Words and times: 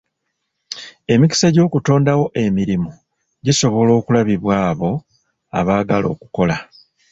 Emikisa 1.13 1.47
gy'okutondawo 1.55 2.25
emirimu 2.43 2.89
gisobola 3.45 3.91
kulabibwa 4.05 4.53
abo 4.69 4.91
abaagala 5.59 6.07
okukola. 6.13 6.55